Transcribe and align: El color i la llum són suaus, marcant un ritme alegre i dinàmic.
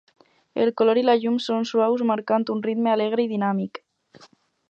El 0.63 0.69
color 0.79 0.99
i 1.01 1.03
la 1.09 1.15
llum 1.25 1.35
són 1.47 1.67
suaus, 1.73 2.03
marcant 2.13 2.47
un 2.55 2.65
ritme 2.69 2.93
alegre 2.95 3.27
i 3.27 3.29
dinàmic. 3.35 3.81